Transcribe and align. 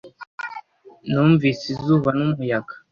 Numvise 1.09 1.63
izuba 1.73 2.09
n'umuyaga. 2.17 2.73